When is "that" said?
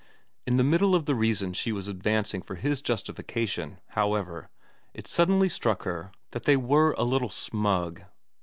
6.31-6.45